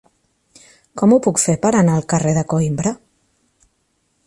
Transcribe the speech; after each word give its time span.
Com 1.01 1.13
ho 1.13 1.19
puc 1.27 1.41
fer 1.43 1.55
per 1.65 1.73
anar 1.81 1.99
al 1.99 2.07
carrer 2.15 2.33
de 2.39 2.45
Coïmbra? 2.55 2.95